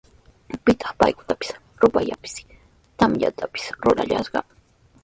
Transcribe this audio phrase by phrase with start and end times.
[0.63, 1.49] ¿Pitaq pukutaypis,
[1.81, 2.35] rupaypis,
[2.97, 4.39] tamyatapis rurallashqa?